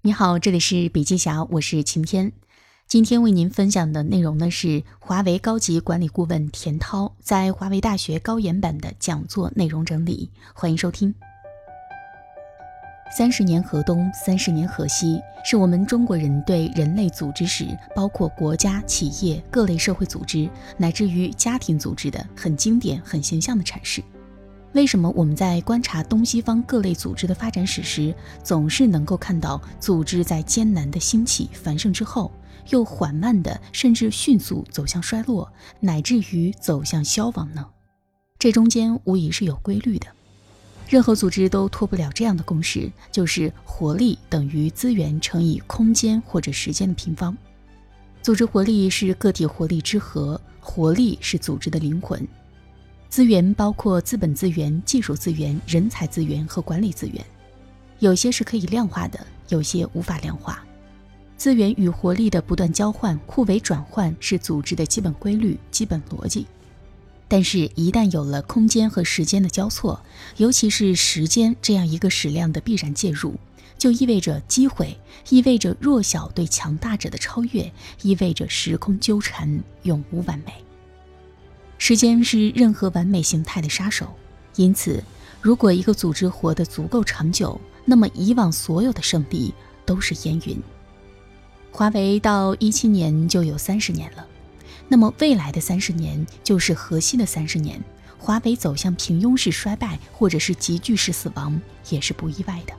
[0.00, 2.30] 你好，这里是笔记侠，我是晴天。
[2.86, 11.12] 今天为您分享的内容呢是华为高级管理顾问田涛在华为大学高研版的讲座内容整理，欢迎收听。
[13.10, 24.00] 三十年河东，三十年河西，是我们中国人对人类组织史，包括国家、企业、各类社会组织，乃至于家庭组织的很经典、很形象的阐释。
[24.74, 28.14] 为什么我们在观察东西方各类组织的发展史时，
[28.44, 32.30] 总是能够看到组织在艰难的兴起繁盛之后，
[32.68, 37.66] 又缓慢的甚至迅速走向衰落，乃至于走向消亡呢？
[38.38, 40.06] 这中间无疑是有规律的。
[40.86, 47.36] 任何组织都脱不了这样的公式，就是活力等于资源乘以空间或者时间的平方。
[48.22, 52.26] 组织活力是个体活力之和，活力是组织的灵魂。
[53.10, 57.24] 资源包括资本资源、技术资源、人才资源和管理资源，
[58.00, 60.62] 有些是可以量化的，有些无法量化。
[61.36, 66.46] 资源与活力的不断交换、互为转换是组织的基本规律、基本逻辑。
[67.28, 70.02] 但是，一旦有了空间和时间的交错，
[70.36, 73.34] 尤其是时间这样一个矢量的必然介入，
[73.78, 77.72] 就意味着机会，意味着弱小对强大者的超越，
[78.02, 80.52] 意味着时空纠缠，永无完美。
[81.78, 84.12] 时间是任何完美形态的杀手，
[84.56, 85.02] 因此，
[85.40, 89.54] 如果一个组织活得足够长久，那么以往所有的胜利
[89.86, 90.60] 都是烟云。
[91.70, 94.26] 华为到一七年就有三十年了，
[94.88, 97.82] 那么未来的三十年就是核心的三十年。
[98.20, 102.74] 华为走向平庸式衰败，或者是急剧式死亡，也是不意外的。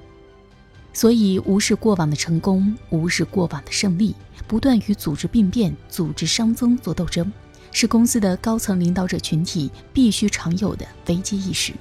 [0.92, 4.14] 所以，无视过往的成功，无视过往的胜利，
[4.48, 7.32] 不断与组织病变、组织熵增做斗争。
[7.72, 11.74] 是公司的高层领导者群体必须常有的危机意识。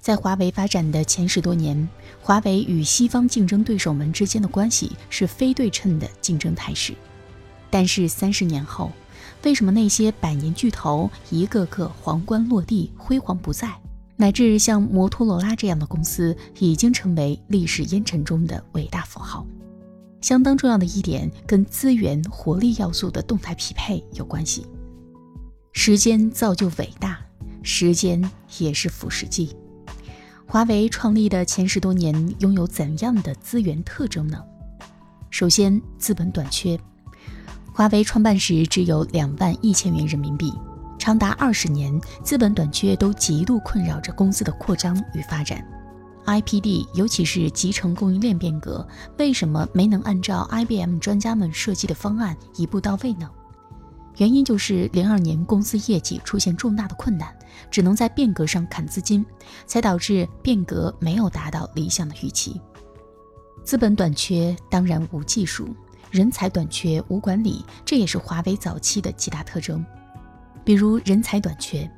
[0.00, 1.88] 在华为发展的前十多年，
[2.20, 6.92] 华为与西方竞争对手们之间的关系是非对称的竞争态势。
[7.70, 8.92] 但是三十年后，
[9.42, 13.72] 为什么那些百年巨头一个个皇冠落地、辉煌不再，
[14.16, 19.46] 乃至像摩托罗拉这样的公司已经成为历史烟尘中的伟大符号？
[20.24, 24.66] 相当重要的一点跟资源活力要素的动态匹配有关系。
[25.72, 27.18] 时间造就伟大，
[27.62, 28.24] 时间
[28.56, 29.54] 也是腐蚀剂。
[30.46, 34.42] 华为创立的前十多年拥有怎样的资源特征呢？
[35.28, 36.80] 首先，资本短缺。
[37.74, 40.50] 华为创办时只有两万一千元人民币，
[40.98, 45.62] 长达二十年，资本短缺都极度困扰着公司的扩张与发展。
[46.26, 48.86] IPD，尤其是集成供应链变革，
[49.18, 53.30] 为什么没能按照 IBM 专家们设计的方案一步到位呢？
[54.16, 57.36] 原因就是零二年公司业绩出现重大的困难，
[57.70, 59.26] 只能在变革上砍资金，
[59.66, 62.60] 才导致变革没有达到理想的预期。
[63.64, 65.74] 资本短缺当然无技术，
[66.10, 69.84] 人才短缺无管理，这也是华为早期的几大特征。
[70.64, 71.90] 比如人才短缺，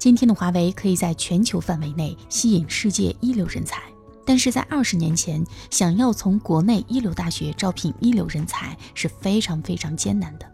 [0.00, 3.82] 今天的华为可以在全球范围内吸引世界一流人才，
[4.24, 10.46] 但是在二十年前，想要从国内一流大学招聘一流人才是非常非常艰难的。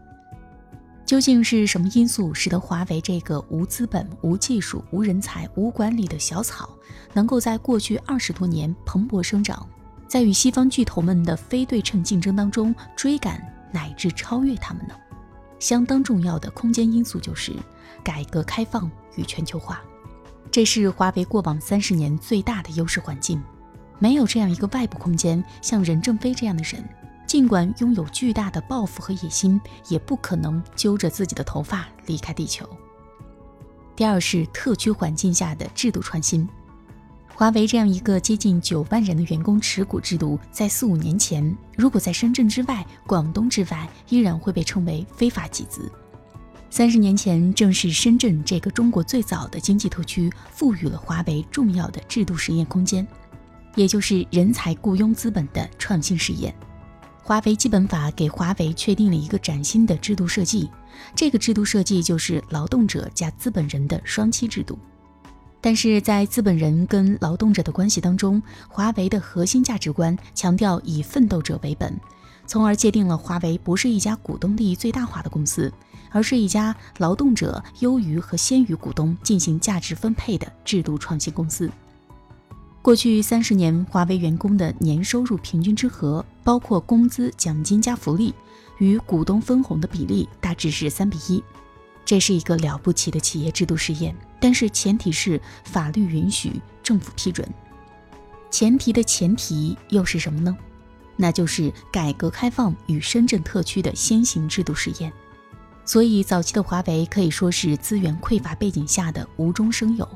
[1.04, 6.68] 究竟是什么因素使得华为这个无资本、无技术、无人才、无管理的小草，
[7.12, 9.64] 能够在过去二十多年蓬勃生长，
[10.08, 13.40] 在与西方巨头们的非对称竞争当中追赶
[13.72, 14.94] 乃至超越他们呢？
[15.60, 17.52] 相当重要的空间因素就是
[18.02, 19.82] 改革开放与全球化，
[20.50, 23.42] 这是华为过往三十年最大的优势环境。
[23.98, 26.86] 没有这样一个外部空间，像任正非这样的人。
[27.26, 32.69] 尽管拥有巨大的抱负和野心，也不可能揪着自己的头发离开地球。
[33.96, 36.48] 第二是特区环境下的制度创新。
[37.34, 45.91] 华为这样一个接近九万人的员工持股制度，在四五年前，如果在深圳之外、广东之外，依然会被称为非法集资。
[46.76, 53.09] 三十年前，正是深圳这个中国最早的经济特区，赋予了华为重要的制度实验空间，
[53.76, 56.54] 也就是人才雇佣资本的创新实验。
[57.23, 60.70] 华为基本法给华为确定了一个崭新的制度设计，
[61.14, 64.78] 这个制度设计就是劳动者加资本人的双栖制度。
[65.62, 71.99] 但是在资本人跟劳动者的关系当中，华为的核心价值观强调以奋斗者为本，
[72.46, 75.73] 从而界定了华为不是一家股东利益最大化的公司，
[76.16, 81.70] 而是一家劳动者优于和先于股东进行价值分配的制度创新公司。
[82.80, 88.32] 过去三十年，华为员工的年收入平均之和，包括工资、奖金加福利，
[88.78, 91.44] 与股东分红的比例大致是三比一。
[92.02, 96.50] 这是一个了不起的企业制度试验，但是前提是法律允许、
[96.82, 97.46] 政府批准。
[98.50, 100.56] 前提的前提又是什么呢？
[101.14, 105.12] 那就是改革开放与深圳特区的先行制度实验。
[105.87, 110.06] 所以，早期的华为可以说是资源匮乏背景下的无中生有。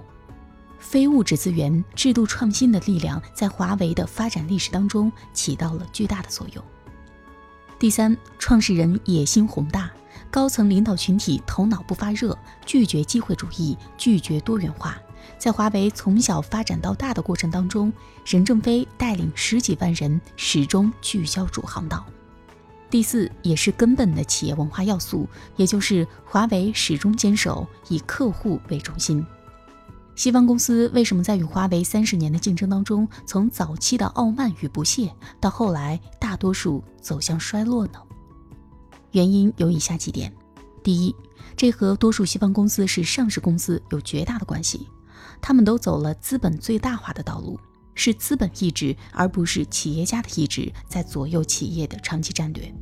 [0.81, 6.65] 非物质资源制度创新的力量，在华为的发展历史当中起到了巨大的作用。
[7.79, 9.89] 第三，创始人野心宏大，
[10.29, 12.37] 高层领导群体头脑不发热，
[12.67, 14.99] 拒绝机会主义，拒绝多元化。
[15.39, 17.93] 在华为从小发展到大的过程当中，
[18.27, 22.05] 任正非带领十几万人始终聚焦主航道。
[22.91, 29.25] 第四，也是根本的企业文化要素，也就是华为始终坚守以客户为中心。
[30.17, 38.01] 西方公司为什么在与华为三十年的竞争当中，从早期的傲慢与不屑，到后来大多数走向衰落呢？
[39.13, 40.33] 原因有以下几点：
[40.83, 41.15] 第一，
[41.57, 44.89] 这和多数西方公司是上市公司有绝大的关系，
[45.41, 47.59] 他们都走了资本最大化的道路，
[47.95, 52.73] 是资本意志而不是企业家的意志在左右企业的长期战略。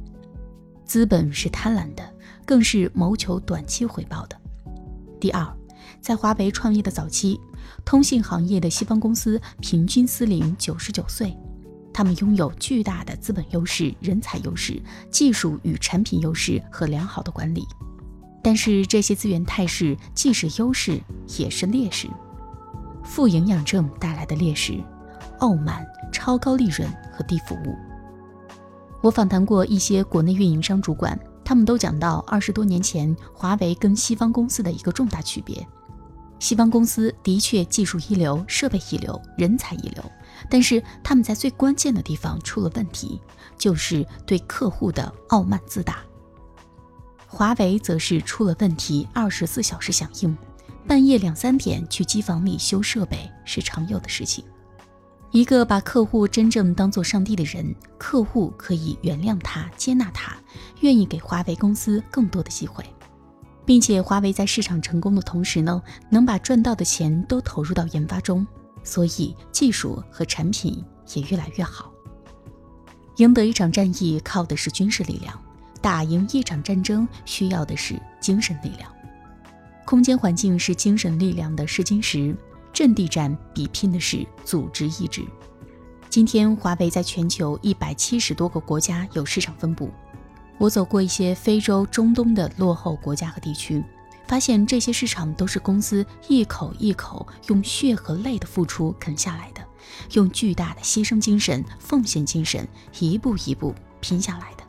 [0.84, 2.14] 资本是贪婪的，
[2.46, 4.40] 更是谋求短期回报的。
[5.20, 5.46] 第二。
[6.00, 7.40] 在华为创业的早期，
[7.84, 11.36] 通信行业的西方公司平均司龄九十九岁，
[11.92, 14.80] 他们拥有巨大的资本优势、人才优势、
[15.10, 17.66] 技术与产品优势和良好的管理。
[18.42, 21.00] 但是这些资源态势既是优势
[21.38, 22.06] 也是劣势。
[23.02, 24.78] 负营养症带来的劣势：
[25.38, 27.76] 傲慢、超高利润和低服务。
[29.00, 35.66] 我访谈过一些国内运营商主管，他们都讲到二十多年前华为跟西方公司的一个重大区别。
[36.40, 40.04] 西方公司的确技术一流、设备一流、人才一流，
[40.48, 43.20] 但是他们在最关键的地方出了问题，
[43.56, 45.98] 就是对客户的傲慢自大。
[47.26, 50.36] 华为则是出了问题，二十四小时响应，
[50.86, 54.44] 半夜两三点去机房里修设备是常有的事情。
[55.30, 60.36] 一个把客户真正当做上帝的人，客户可以原谅他、接纳他，
[60.80, 62.84] 愿意给华为公司更多的机会。
[63.66, 68.46] 并且华为在市场成功的同时呢，能把赚到的钱都投入到研发中，
[68.82, 70.82] 所以技术和产品
[71.12, 71.92] 也越来越好。
[73.18, 75.38] 赢得一场战役靠的是军事力量，
[75.82, 78.90] 打赢一场战争需要的是精神力量。
[79.84, 82.34] 空间环境是精神力量的试金石，
[82.78, 85.24] 阵地战比拼的是组织意志。
[86.08, 89.90] 今天华为在全球一百七十多个国家有市场分布。
[90.58, 93.82] 我走过一些非洲、中东的落后国家和地区，
[94.28, 99.60] 发现这些市场都是公司一口一口用血和泪的付出啃下来的，
[100.12, 102.64] 用巨大的牺牲精神、奉献精神
[103.00, 104.62] 一步一步拼下来的。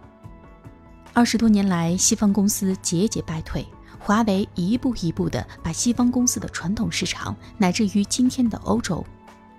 [1.13, 3.63] 二十多年来，西方公司节节败退，
[3.99, 9.05] 华为一步一步地把西方公司的传统市场，乃至于今天的欧洲，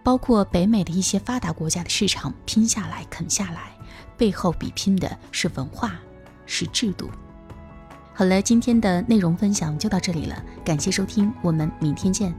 [0.03, 3.71] 包括北美的一些发达国家的市场拼下来、啃下来，
[4.17, 5.93] 背后比拼的是文化。
[6.53, 7.09] 是制度。
[8.13, 12.35] 好了，今天的内容分享就到这里了，感谢收听，我们明天见。